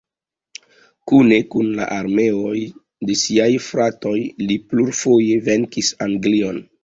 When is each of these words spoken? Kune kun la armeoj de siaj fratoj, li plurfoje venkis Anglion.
Kune 1.11 1.35
kun 1.55 1.67
la 1.79 1.85
armeoj 1.97 2.61
de 3.09 3.17
siaj 3.23 3.49
fratoj, 3.67 4.15
li 4.47 4.57
plurfoje 4.71 5.39
venkis 5.51 5.93
Anglion. 6.07 6.59